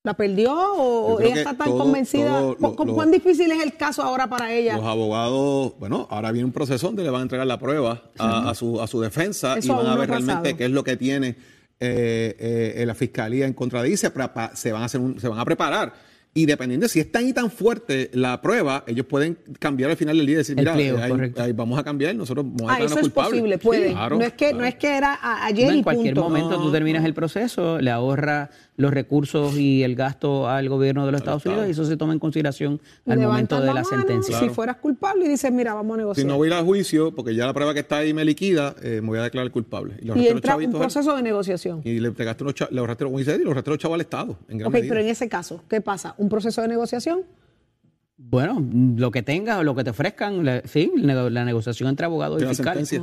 [0.05, 2.27] ¿La perdió o, ella que está tan todo- convencida?
[2.39, 4.75] todo lo- ¿Cu- lo- ¿Cuán difícil es el caso ahora para ella?
[4.75, 8.49] Los abogados, bueno, ahora viene un proceso donde le van a entregar la prueba a,
[8.49, 10.97] a su, a su defensa Eso y van a ver realmente qué es lo que
[10.97, 11.37] tiene
[11.83, 15.45] eh, eh, la fiscalía en contra de se, van a hacer un- se van a
[15.45, 15.93] preparar.
[16.35, 19.97] Y dependiendo de si es tan y tan fuerte la prueba, ellos pueden cambiar al
[19.97, 21.43] final del día y decir, mira, pliego, ahí- correcto.
[21.43, 23.33] ahí vamos a cambiar, nosotros vamos a Ah, eso es culpables.
[23.39, 23.87] posible, puede.
[23.89, 24.57] Sí, claro, no, es que, claro.
[24.57, 26.29] no es que era ayer No, y en cualquier punto.
[26.29, 31.11] momento tú terminas el proceso, le ahorra los recursos y el gasto al gobierno de
[31.11, 34.39] los Estados Unidos y eso se toma en consideración al momento de la mano, sentencia.
[34.39, 36.27] Si fueras culpable y dices, mira, vamos a Si negociar.
[36.27, 38.73] no voy a ir a juicio, porque ya la prueba que está ahí me liquida,
[38.81, 39.93] eh, me voy a declarar culpable.
[40.01, 41.81] los y los entra un proceso de negociación.
[41.83, 44.73] Y le entregaste unos cha- le ahorraste, ahorraste los chavos al Estado, en gran Ok,
[44.73, 44.89] medida.
[44.89, 46.15] pero en ese caso, ¿qué pasa?
[46.17, 47.21] ¿Un proceso de negociación?
[48.15, 48.63] Bueno,
[48.95, 52.45] lo que tengas o lo que te ofrezcan, la- sí, la negociación entre abogados y
[52.45, 52.93] fiscales.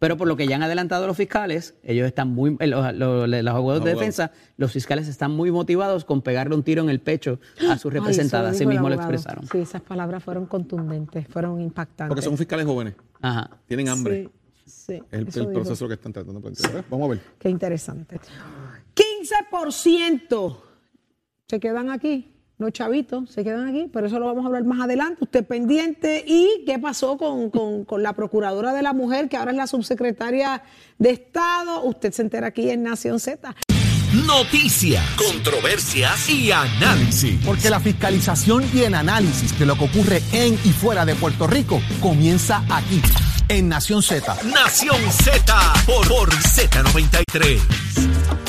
[0.00, 3.54] Pero por lo que ya han adelantado los fiscales, ellos están muy, los, los- los
[3.54, 7.38] abogados de defensa, los fiscales están muy motivados con pegarle un tiro en el pecho
[7.58, 9.46] a su Ay, eso representada, lo así mismo lo expresaron.
[9.46, 12.08] Sí, esas palabras fueron contundentes, fueron impactantes.
[12.08, 13.50] Porque son fiscales jóvenes, Ajá.
[13.66, 14.30] tienen hambre.
[14.64, 15.52] Sí, sí, Es el, dijo.
[15.52, 16.84] proceso que están tratando de plantear.
[16.90, 17.20] Vamos a ver.
[17.38, 18.18] Qué interesante.
[18.94, 20.56] 15%
[21.46, 22.32] se quedan aquí.
[22.60, 25.16] Los chavitos se quedan aquí, pero eso lo vamos a hablar más adelante.
[25.24, 26.22] Usted pendiente.
[26.26, 29.66] ¿Y qué pasó con, con- con la procuradora de la mujer, que ahora es la
[29.66, 30.62] subsecretaria
[30.98, 31.82] de Estado?
[31.84, 33.54] Usted se entera aquí en Nación Z.
[34.26, 37.40] Noticias, controversias y análisis.
[37.46, 41.46] Porque la fiscalización y el análisis de lo que ocurre en y fuera de Puerto
[41.46, 43.00] Rico comienza aquí,
[43.48, 44.36] en Nación Z.
[44.52, 48.39] Nación Z por, por Z93.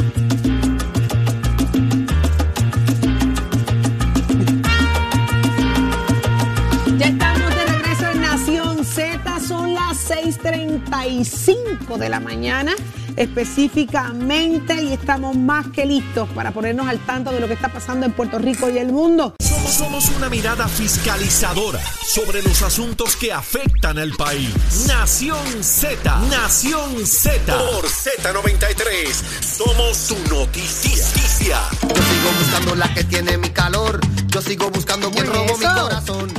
[10.91, 12.73] 6:35 de la mañana
[13.15, 18.05] específicamente y estamos más que listos para ponernos al tanto de lo que está pasando
[18.05, 19.35] en Puerto Rico y el mundo.
[19.39, 24.85] Somos, somos una mirada fiscalizadora sobre los asuntos que afectan al país.
[24.87, 27.57] Nación Z, Nación Z.
[27.57, 29.13] Por Z93,
[29.57, 31.59] somos su noticia.
[31.81, 33.99] Yo sigo buscando la que tiene mi calor.
[34.27, 36.31] Yo sigo buscando quien robó mi corazón.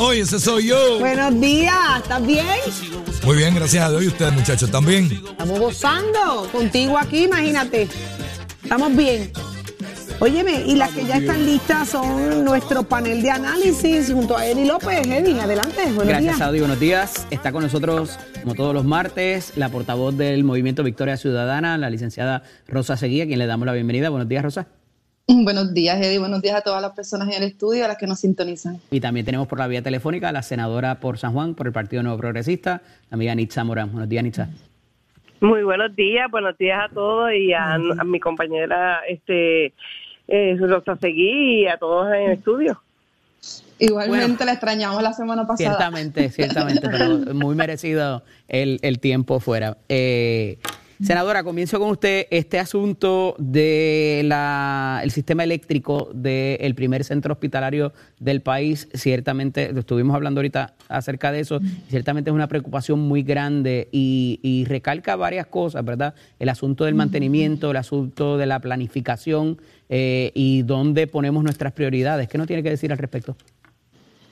[0.00, 1.00] Oye, ese soy yo.
[1.00, 2.46] Buenos días, ¿estás bien?
[3.24, 4.04] Muy bien, gracias a Dios.
[4.04, 5.10] ¿Y ustedes, muchachos, también?
[5.10, 7.88] Estamos gozando contigo aquí, imagínate.
[8.62, 9.32] Estamos bien.
[10.20, 14.66] Óyeme, y las que ya están listas son nuestro panel de análisis junto a Eddie
[14.66, 15.04] López.
[15.04, 15.82] Eddie, adelante.
[15.86, 16.38] Buenos Gracias, días.
[16.38, 16.58] Saudi.
[16.60, 17.26] Buenos días.
[17.30, 22.44] Está con nosotros, como todos los martes, la portavoz del Movimiento Victoria Ciudadana, la licenciada
[22.68, 24.10] Rosa Seguía, a quien le damos la bienvenida.
[24.10, 24.68] Buenos días, Rosa.
[25.44, 26.18] Buenos días, Eddie.
[26.18, 28.80] Buenos días a todas las personas en el estudio a las que nos sintonizan.
[28.90, 31.72] Y también tenemos por la vía telefónica a la senadora por San Juan, por el
[31.72, 33.92] Partido Nuevo Progresista, la amiga Nitza Morán.
[33.92, 34.48] Buenos días, Nitza.
[35.40, 39.74] Muy buenos días, buenos días a todos y a, a mi compañera este
[40.26, 42.82] eh, Rosa Seguí y a todos en el estudio.
[43.78, 45.76] Igualmente la extrañamos la semana pasada.
[45.76, 49.76] Ciertamente, ciertamente, pero muy merecido el, el tiempo fuera.
[49.88, 50.58] Eh,
[51.02, 54.32] senadora, comienzo con usted este asunto del
[55.02, 58.88] el sistema eléctrico del primer centro hospitalario del país.
[58.94, 64.64] Ciertamente, estuvimos hablando ahorita acerca de eso, ciertamente es una preocupación muy grande y, y
[64.64, 66.14] recalca varias cosas, ¿verdad?
[66.38, 69.58] El asunto del mantenimiento, el asunto de la planificación
[69.88, 72.28] eh, y dónde ponemos nuestras prioridades.
[72.28, 73.36] ¿Qué nos tiene que decir al respecto?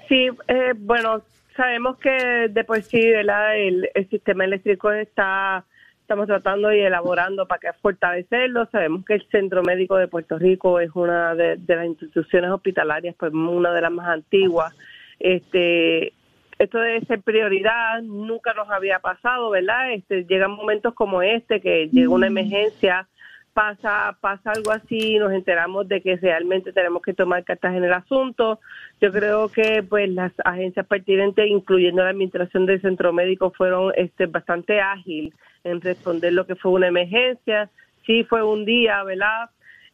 [0.09, 1.23] Sí, eh, bueno,
[1.57, 3.57] sabemos que de por sí ¿verdad?
[3.59, 5.65] El, el sistema eléctrico está,
[6.07, 8.69] estamos tratando y elaborando para que fortalecerlo.
[8.71, 13.17] Sabemos que el Centro Médico de Puerto Rico es una de, de las instituciones hospitalarias,
[13.19, 14.73] pues una de las más antiguas.
[15.19, 16.13] Este,
[16.61, 19.95] esto debe ser prioridad, nunca nos había pasado, ¿verdad?
[19.95, 23.09] Este, llegan momentos como este, que llega una emergencia
[23.53, 27.93] pasa pasa algo así nos enteramos de que realmente tenemos que tomar cartas en el
[27.95, 28.61] asunto.
[29.01, 34.27] Yo creo que pues las agencias pertinentes, incluyendo la administración del centro médico, fueron este
[34.27, 35.35] bastante ágil
[35.67, 37.69] en responder lo que fue una emergencia.
[38.07, 39.51] Sí fue un día, ¿verdad?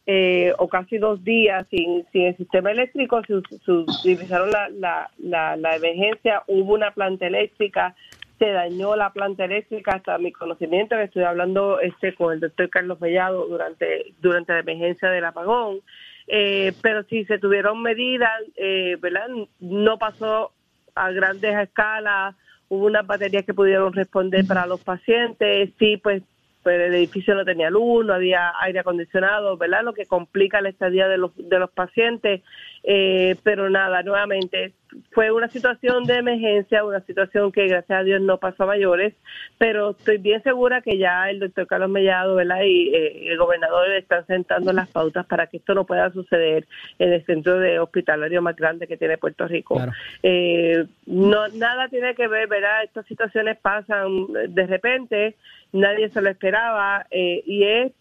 [0.07, 5.11] Eh, o casi dos días sin, sin el sistema eléctrico, se, se utilizaron la, la,
[5.19, 7.95] la, la emergencia, hubo una planta eléctrica
[8.43, 12.69] se dañó la planta eléctrica hasta mi conocimiento que estoy hablando este con el doctor
[12.71, 15.79] Carlos Mellado durante durante la emergencia del apagón
[16.27, 19.29] eh, pero si se tuvieron medidas eh, verdad
[19.61, 20.51] no pasó
[20.95, 22.35] a grandes escalas
[22.69, 26.23] hubo unas baterías que pudieron responder para los pacientes sí pues
[26.63, 29.83] pues el edificio no tenía luz, no había aire acondicionado, ¿verdad?
[29.83, 32.43] Lo que complica la estadía de los, de los pacientes.
[32.85, 34.73] Eh, pero nada, nuevamente,
[35.13, 39.15] fue una situación de emergencia, una situación que gracias a Dios no pasó a mayores,
[39.59, 42.63] pero estoy bien segura que ya el doctor Carlos Mellado ¿verdad?
[42.65, 46.67] y eh, el gobernador están sentando las pautas para que esto no pueda suceder
[46.99, 49.81] en el centro de hospitalario más grande que tiene Puerto Rico.
[50.23, 52.85] Eh, no Nada tiene que ver, ¿verdad?
[52.85, 55.37] Estas situaciones pasan de repente,
[55.73, 57.93] nadie se lo esperaba eh, y es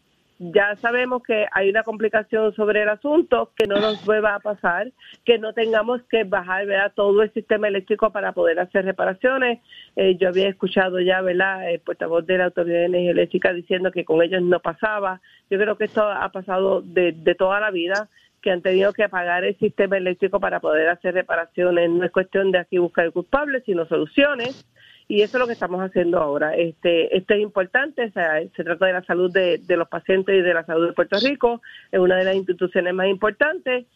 [0.41, 4.91] ya sabemos que hay una complicación sobre el asunto, que no nos vuelva a pasar,
[5.23, 6.91] que no tengamos que bajar ¿verdad?
[6.95, 9.59] todo el sistema eléctrico para poder hacer reparaciones.
[9.95, 11.69] Eh, yo había escuchado ya ¿verdad?
[11.69, 15.21] el portavoz de la Autoridad de Energía Eléctrica diciendo que con ellos no pasaba.
[15.51, 18.09] Yo creo que esto ha pasado de, de toda la vida
[18.41, 21.87] que han tenido que apagar el sistema eléctrico para poder hacer reparaciones.
[21.91, 24.65] No es cuestión de aquí buscar culpables, sino soluciones
[25.11, 26.55] y eso es lo que estamos haciendo ahora.
[26.55, 30.65] Este, es importante, se trata de la salud de, de los pacientes y de la
[30.65, 33.87] salud de Puerto Rico, es una de las instituciones más importantes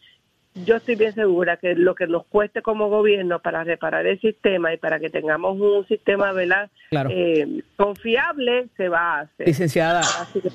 [0.64, 4.72] yo estoy bien segura que lo que nos cueste como gobierno para reparar el sistema
[4.72, 6.70] y para que tengamos un sistema ¿verdad?
[6.90, 9.46] Eh, confiable se va a hacer.
[9.46, 10.02] Licenciada,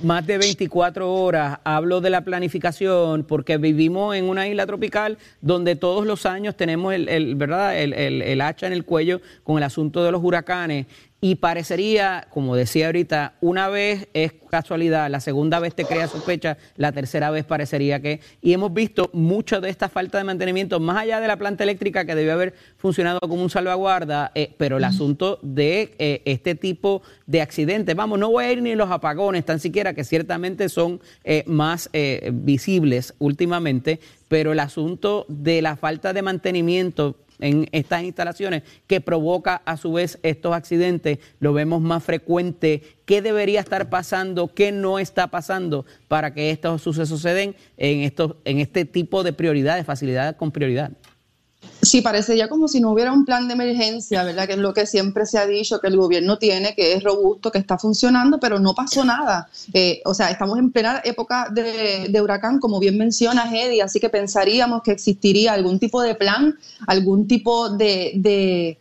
[0.03, 5.75] más de 24 horas, hablo de la planificación porque vivimos en una isla tropical donde
[5.75, 7.77] todos los años tenemos el, el ¿verdad?
[7.77, 10.87] El, el, el hacha en el cuello con el asunto de los huracanes
[11.23, 16.57] y parecería, como decía ahorita, una vez es casualidad, la segunda vez te crea sospecha,
[16.77, 18.21] la tercera vez parecería que...
[18.41, 22.05] Y hemos visto mucho de esta falta de mantenimiento, más allá de la planta eléctrica
[22.05, 27.03] que debió haber funcionado como un salvaguarda, eh, pero el asunto de eh, este tipo
[27.27, 31.01] de accidentes, vamos, no voy a ir ni los apagones, tan siquiera que ciertamente son
[31.23, 31.89] eh, más
[32.33, 39.61] visibles últimamente, pero el asunto de la falta de mantenimiento en estas instalaciones que provoca
[39.65, 42.83] a su vez estos accidentes, lo vemos más frecuente.
[43.05, 44.53] ¿Qué debería estar pasando?
[44.53, 49.23] ¿Qué no está pasando para que estos sucesos se den en, estos, en este tipo
[49.23, 50.91] de prioridades, facilidades con prioridad?
[51.81, 54.47] Sí, parece ya como si no hubiera un plan de emergencia, ¿verdad?
[54.47, 57.51] Que es lo que siempre se ha dicho que el gobierno tiene, que es robusto,
[57.51, 59.49] que está funcionando, pero no pasó nada.
[59.73, 64.09] Eh, o sea, estamos en plena época de, huracán, como bien menciona Hedy, así que
[64.09, 66.55] pensaríamos que existiría algún tipo de plan,
[66.87, 68.77] algún tipo de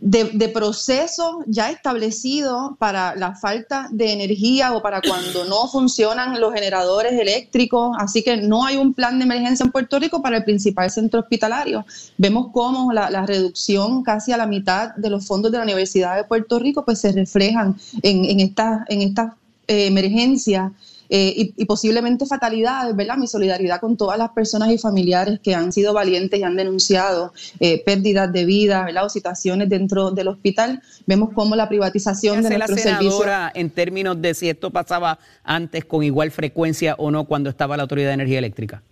[0.00, 6.40] de, de, proceso ya establecido para la falta de energía o para cuando no funcionan
[6.40, 7.96] los generadores eléctricos.
[7.98, 11.20] Así que no hay un plan de emergencia en Puerto Rico para el principal centro
[11.20, 11.84] hospitalario.
[12.16, 16.24] Vemos cómo la, reducción casi a la mitad de los fondos de la Universidad de
[16.24, 20.72] Puerto Rico pues se reflejan en, en estas en esta, eh, emergencias
[21.08, 23.16] eh, y, y, posiblemente fatalidades, ¿verdad?
[23.16, 27.32] Mi solidaridad con todas las personas y familiares que han sido valientes y han denunciado
[27.60, 29.06] eh, pérdidas de vida, ¿verdad?
[29.06, 30.82] O situaciones dentro del hospital.
[31.06, 33.24] Vemos cómo la privatización de nuestros servicios...
[33.54, 37.84] en términos de si esto pasaba antes con igual frecuencia o no cuando estaba la
[37.84, 38.82] Autoridad de Energía Eléctrica?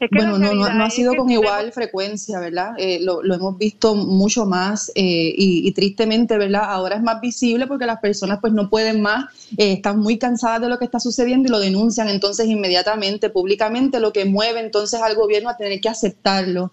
[0.00, 2.72] Es que bueno, no, no, ha sido con tenemos- igual frecuencia, ¿verdad?
[2.78, 5.02] Eh, lo, lo hemos visto mucho más eh,
[5.36, 6.62] y, y tristemente, ¿verdad?
[6.64, 10.60] Ahora es más visible porque las personas pues no pueden más, eh, están muy cansadas
[10.60, 15.00] de lo que está sucediendo y lo denuncian entonces inmediatamente, públicamente, lo que mueve entonces
[15.00, 16.70] al gobierno a tener que aceptarlo.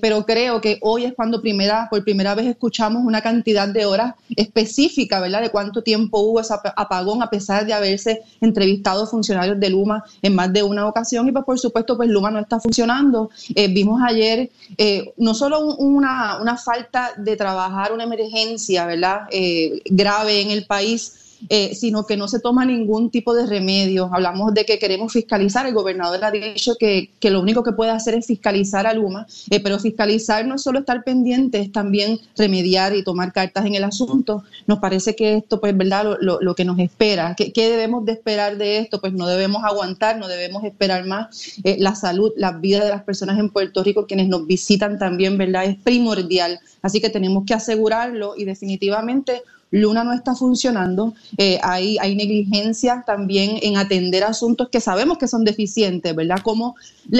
[0.00, 4.14] Pero creo que hoy es cuando primera, por primera vez escuchamos una cantidad de horas
[4.54, 5.42] específica, ¿verdad?
[5.42, 10.04] De cuánto tiempo hubo ese ap- apagón a pesar de haberse entrevistado funcionarios de Luma
[10.22, 13.30] en más de una ocasión y pues por supuesto pues Luma no está funcionando.
[13.54, 19.22] Eh, vimos ayer eh, no solo un- una, una falta de trabajar una emergencia, ¿verdad?
[19.30, 24.10] Eh, grave en el país, eh, sino que no se toma ningún tipo de remedio.
[24.12, 25.66] Hablamos de que queremos fiscalizar.
[25.66, 29.26] El gobernador ha dicho que, que lo único que puede hacer es fiscalizar a Luma,
[29.50, 33.74] eh, pero fiscalizar no es solo estar pendiente, es también remediar y tomar cartas en
[33.74, 34.44] el asunto.
[34.66, 36.16] Nos parece que esto, pues, ¿verdad?
[36.20, 37.34] Lo, lo- que nos espera.
[37.36, 39.00] ¿Qué, qué debemos de esperar de esto?
[39.00, 41.58] Pues no debemos aguantar, no debemos esperar más.
[41.64, 45.36] Eh, la salud, la vida de las personas en Puerto Rico, quienes nos visitan también,
[45.36, 45.64] ¿verdad?
[45.64, 46.60] Es primordial.
[46.82, 49.42] Así que tenemos que asegurarlo y definitivamente
[49.80, 55.26] Luna no está funcionando, eh, hay, hay negligencia también en atender asuntos que sabemos que
[55.26, 56.38] son deficientes, ¿verdad?
[56.42, 56.76] Como,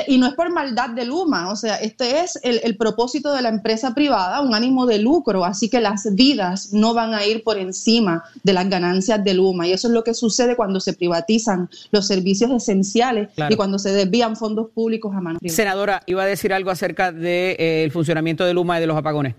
[0.06, 3.42] y no es por maldad de Luma, o sea, este es el, el propósito de
[3.42, 7.42] la empresa privada, un ánimo de lucro, así que las vidas no van a ir
[7.42, 10.92] por encima de las ganancias de Luma, y eso es lo que sucede cuando se
[10.92, 13.52] privatizan los servicios esenciales Claro.
[13.52, 15.56] y cuando se desvían fondos públicos a manos privadas.
[15.56, 19.34] Senadora, iba a decir algo acerca del funcionamiento de Luma y de los apagones.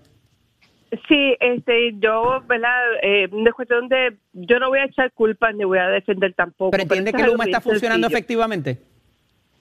[1.08, 2.78] Sí, este, yo, ¿verdad?
[3.02, 6.70] Eh, es cuestión de, yo no voy a echar culpa ni voy a defender tampoco.
[6.70, 8.18] ¿Pero entiende esto que Luma está funcionando sencillo.
[8.18, 8.78] efectivamente?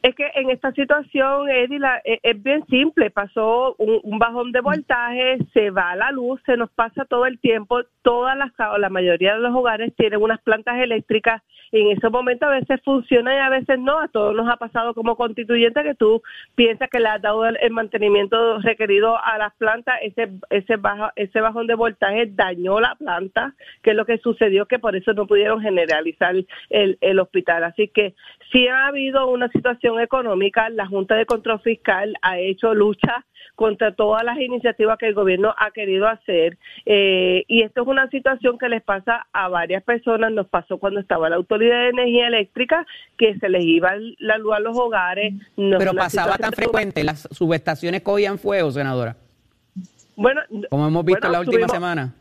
[0.05, 3.09] Es que en esta situación, Eddie, la- eh, es bien simple.
[3.09, 7.81] Pasó un, bajón de voltaje, se va la luz, se nos pasa todo el tiempo.
[8.03, 11.41] Todas las, la mayoría de los hogares tienen unas plantas eléctricas
[11.71, 13.97] y en esos momentos a veces funcionan y a veces no.
[13.99, 16.21] A todos nos ha pasado como constituyente que tú
[16.53, 19.95] piensas que le has dado el, el mantenimiento requerido a las plantas.
[20.03, 24.67] Ese, ese, bajo, ese bajón de voltaje dañó la planta, que es lo que sucedió,
[24.67, 26.35] que por eso no pudieron generalizar
[26.69, 27.63] el, el hospital.
[27.63, 28.13] Así que
[28.51, 33.93] sí ha habido una situación económica, la Junta de Control Fiscal ha hecho lucha contra
[33.93, 38.57] todas las iniciativas que el gobierno ha querido hacer eh, y esto es una situación
[38.57, 42.85] que les pasa a varias personas, nos pasó cuando estaba la Autoridad de Energía Eléctrica,
[43.17, 45.33] que se les iba la luz a los hogares.
[45.55, 49.15] No Pero pasaba tan frecuente, las subestaciones cogían fuego, senadora,
[50.17, 52.13] Bueno, como hemos visto bueno, la última tuvimos- semana.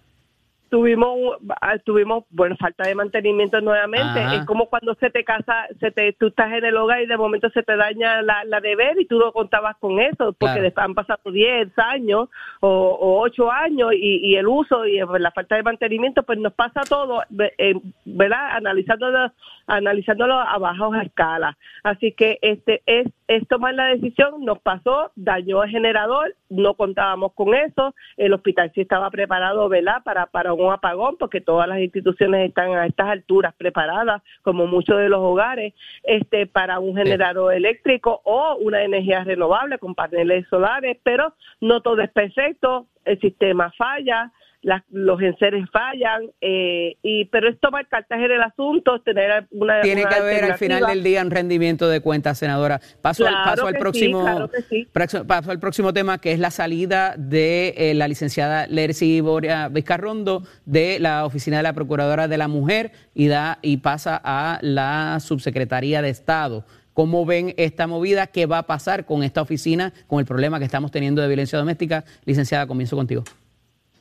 [0.75, 4.35] Tuvimos ah, tuvimos bueno falta de mantenimiento nuevamente Ajá.
[4.35, 7.17] es como cuando se te casa se te tú estás en el hogar y de
[7.17, 10.73] momento se te daña la, la deber y tú no contabas con eso porque Claro.
[10.77, 15.55] han pasado 10 años o, o 8 años y, y el uso y la falta
[15.55, 17.23] de mantenimiento pues nos pasa todo
[17.59, 19.31] eh, verdad analizándolo
[19.69, 25.63] analizándolo a baja escala así que este es es tomar la decisión nos pasó dañó
[25.63, 30.03] el generador no contábamos con eso el hospital sí estaba preparado ¿verdad?
[30.05, 34.99] para para un apagón porque todas las instituciones están a estas alturas preparadas como muchos
[34.99, 40.99] de los hogares este para un generador eléctrico o una energía renovable con paneles solares
[41.03, 44.33] pero no todo es perfecto el sistema falla
[44.65, 49.83] las- los enseres fallan, eh, y pero es tomar cartas en el asunto, tener una
[49.83, 52.81] Tiene una que haber al final del día un rendimiento de cuentas, senadora.
[53.01, 54.89] Paso, al, paso al sí, próximo claro sí.
[55.27, 60.43] paso al próximo tema, que es la salida de eh, la licenciada Lercy Boria Vizcarrondo
[60.65, 65.19] de la oficina de la Procuradora de la Mujer y da y pasa a la
[65.21, 66.65] subsecretaría de Estado.
[66.95, 68.29] ¿Cómo ven esta movida?
[68.29, 71.59] ¿Qué va a pasar con esta oficina, con el problema que estamos teniendo de violencia
[71.59, 72.05] doméstica?
[72.25, 73.25] Licenciada, comienzo contigo.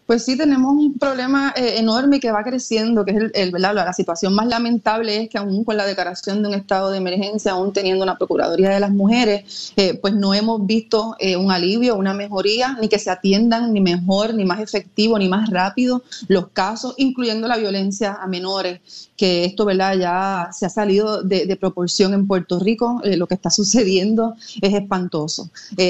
[0.06, 3.94] Pues sí, tenemos un problema eh, enorme que va creciendo, que es el, el- la,
[3.94, 7.72] situación más lamentable es que aún con la declaración de un estado de emergencia, aún
[7.72, 12.14] teniendo una Procuraduría de las Mujeres, eh, pues no hemos visto eh, un alivio, una
[12.14, 16.96] mejoría, ni que se atiendan ni mejor, ni más efectivo, ni más rápido los casos,
[16.98, 19.96] incluyendo la violencia a menores, que esto ¿verdad?
[19.96, 25.50] ya se ha salido de, proporción en Puerto Rico, lo que está sucediendo es espantoso.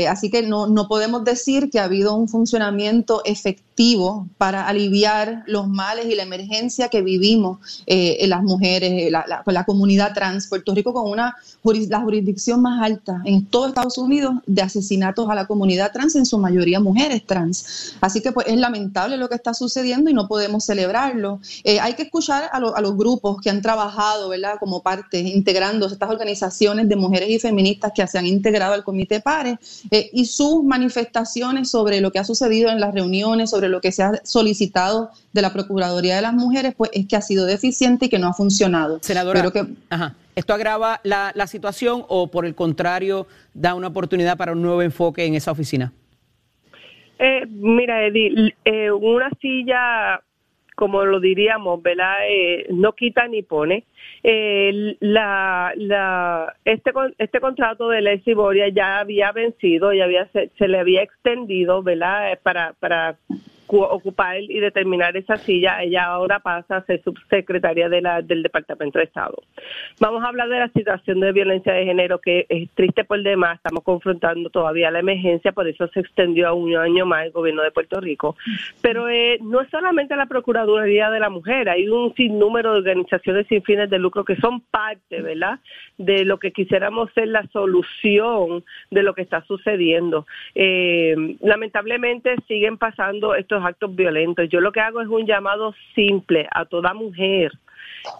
[0.09, 3.72] Así que no, no podemos decir que ha habido un funcionamiento efectivo
[4.37, 9.63] para aliviar los males y la emergencia que vivimos eh, las mujeres, eh, la, la-
[9.65, 10.47] comunidad trans.
[10.47, 15.35] Puerto Rico con una juris- jurisdicción más alta en todo Estados Unidos de asesinatos a
[15.35, 17.95] la comunidad trans, en su mayoría mujeres trans.
[18.01, 21.39] Así que pues es lamentable lo que está sucediendo y no podemos celebrarlo.
[21.63, 24.55] Eh, hay que escuchar a, lo- a los grupos que han trabajado, ¿verdad?
[24.59, 29.19] Como parte, integrándose estas organizaciones de mujeres y feministas que se han integrado al Comité
[29.21, 29.57] Pares
[29.91, 33.91] eh, y sus manifestaciones sobre lo que ha sucedido en las reuniones, sobre lo que
[33.91, 38.05] se ha solicitado de la Procuraduría de las Mujeres, pues es que ha sido deficiente
[38.05, 38.99] y que no ha funcionado.
[39.01, 40.15] Senadora, Pero que, ajá.
[40.35, 44.81] ¿Esto agrava la, la situación o por el contrario da una oportunidad para un nuevo
[44.81, 45.91] enfoque en esa oficina?
[47.19, 50.21] Eh, mira, Eddie, eh, una silla,
[50.75, 52.15] como lo diríamos, ¿verdad?
[52.27, 53.85] Eh, no quita ni pone.
[54.23, 60.27] Eh, la, la, este, con- este contrato de Ley Ciboria ya había vencido, ya había,
[60.29, 62.31] se, se le había extendido, ¿verdad?
[62.31, 63.17] Eh, Para, para
[63.67, 65.81] ocupar y determinar esa silla.
[65.81, 69.35] Ella ahora pasa a ser subsecretaria de la, del Departamento de Estado.
[69.99, 73.57] Vamos a hablar de la situación de violencia de género que es triste por demás.
[73.57, 77.63] Estamos confrontando todavía la emergencia, por eso se extendió a un año más el gobierno
[77.63, 78.35] de Puerto Rico.
[78.81, 83.47] Pero eh, no es solamente la Procuraduría de la Mujer, hay un sinnúmero de organizaciones
[83.47, 85.59] sin fines de lucro que son parte, ¿verdad?,
[85.97, 90.25] de lo que quisiéramos ser la solución de lo que está sucediendo.
[90.55, 94.47] Eh, lamentablemente siguen pasando estos actos violentos.
[94.49, 97.51] Yo lo que hago es un llamado simple a toda mujer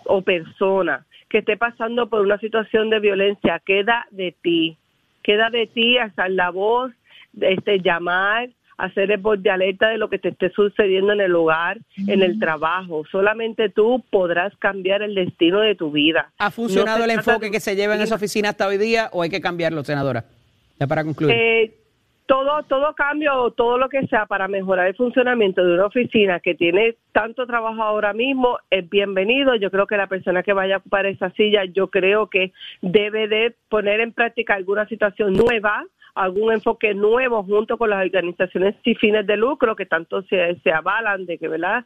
[0.05, 4.77] o persona que esté pasando por una situación de violencia, queda de ti,
[5.23, 6.91] queda de ti alzar la voz,
[7.41, 11.34] este, llamar, hacer el voz de alerta de lo que te esté sucediendo en el
[11.36, 11.77] hogar,
[12.07, 13.03] en el trabajo.
[13.11, 16.31] Solamente tú podrás cambiar el destino de tu vida.
[16.38, 19.09] ¿Ha funcionado No el enfoque de- que se lleva en esa oficina hasta hoy día
[19.11, 20.25] o hay que cambiarlo, senadora?
[20.79, 21.36] Ya para concluir.
[21.36, 21.73] Eh,
[22.26, 26.39] todo, todo cambio o todo lo que sea para mejorar el funcionamiento de una oficina
[26.39, 29.55] que tiene tanto trabajo ahora mismo es bienvenido.
[29.55, 32.51] Yo creo que la persona que vaya a ocupar esa silla, yo creo que
[32.82, 35.86] debe de poner en práctica alguna situación nueva,
[36.16, 40.72] algún enfoque nuevo junto con las organizaciones sin fines de lucro que tanto se, se
[40.72, 41.86] avalan de que, ¿verdad?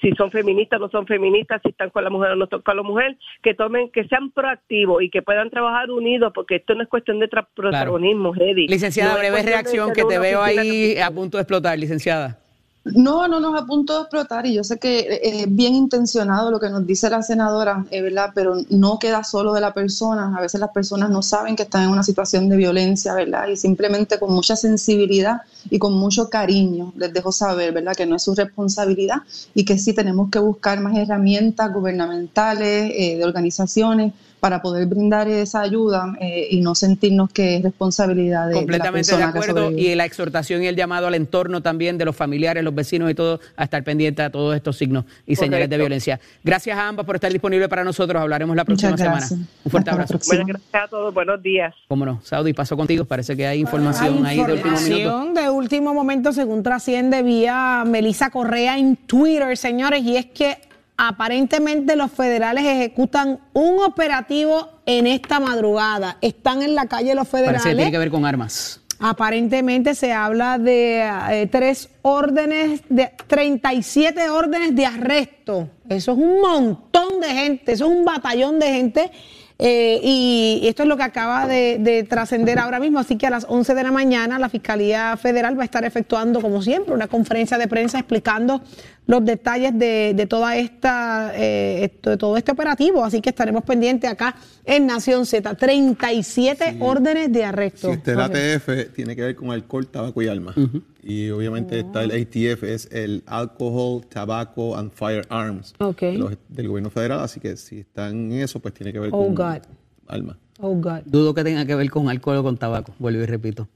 [0.00, 2.76] Si son feministas, no son feministas, si están con la mujer o no están con
[2.76, 6.82] la mujer, que tomen, que sean proactivos y que puedan trabajar unidos, porque esto no
[6.82, 8.66] es cuestión de protagonismo, Eddie.
[8.68, 12.45] Licenciada, No breve reacción que te veo ahí a punto de explotar, licenciada.
[12.94, 16.60] No, no nos a de explotar y yo sé que eh, es bien intencionado lo
[16.60, 18.30] que nos dice la senadora, eh, ¿verdad?
[18.32, 20.32] Pero no queda solo de la persona.
[20.36, 23.48] A veces las personas no saben que están en una situación de violencia, ¿verdad?
[23.48, 27.96] Y simplemente con mucha sensibilidad y con mucho cariño les dejo saber, ¿verdad?
[27.96, 29.16] Que no es su responsabilidad
[29.52, 35.28] y que sí tenemos que buscar más herramientas gubernamentales, eh, de organizaciones para poder brindar
[35.28, 39.32] esa ayuda eh, y no sentirnos que es responsabilidad de, de la Completamente de persona
[39.32, 39.62] que acuerdo.
[39.66, 39.92] sobrevive.
[39.92, 43.14] Y la exhortación y el llamado al entorno también de los familiares, los vecinos y
[43.14, 45.78] todo, a estar pendiente a todos estos signos y señales de Correcto.
[45.84, 46.20] violencia.
[46.44, 48.20] Gracias a ambas por estar disponibles para nosotros.
[48.20, 49.20] Hablaremos la próxima Muchas semana.
[49.20, 49.40] gracias.
[49.64, 50.28] Un fuerte Hasta la abrazo.
[50.28, 51.14] Bueno, gracias a todos.
[51.14, 51.74] Buenos días.
[51.88, 52.20] Cómo no.
[52.22, 53.04] Saudi, paso contigo.
[53.04, 54.86] Parece que hay información Hay ahí de último minuto.
[54.96, 60.58] información de último momento, según trasciende vía Melissa Correa en Twitter, señores, y es que
[60.96, 66.16] aparentemente los federales ejecutan un operativo en esta madrugada.
[66.20, 67.62] Están en la calle los federales.
[67.62, 68.80] Parece que tiene que ver con armas.
[68.98, 75.68] Aparentemente se habla de eh, tres órdenes, de 37 órdenes de arresto.
[75.88, 79.10] Eso es un montón de gente, eso es un batallón de gente.
[79.58, 82.98] eh, y esto es lo que acaba de, de trascender ahora mismo.
[82.98, 86.40] Así que a las 11 de la mañana la Fiscalía Federal va a estar efectuando,
[86.40, 88.62] como siempre, una conferencia de prensa explicando
[89.06, 93.04] los detalles de, de toda esta, eh, esto- de todo este operativo.
[93.04, 94.34] Así que estaremos pendientes acá
[94.64, 95.54] en Nación Z.
[95.54, 97.88] 37 órdenes de arresto.
[97.88, 98.12] Si este.
[98.12, 100.54] ATF tiene que ver con alcohol, tabaco y armas.
[101.02, 106.00] Y obviamente está el ATF, es el Alcohol, Tobacco and Firearms Ok.
[106.00, 107.20] de los- del gobierno federal.
[107.20, 109.62] Así que si están en eso, pues tiene que ver Oh, con God.
[110.08, 110.36] armas.
[110.60, 111.02] Oh, God.
[111.04, 112.92] Dudo que tenga que ver con alcohol o con tabaco.
[112.98, 113.68] Vuelvo y repito.